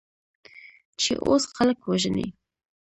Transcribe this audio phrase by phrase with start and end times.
[1.01, 2.27] چې اوس خلک وژنې؟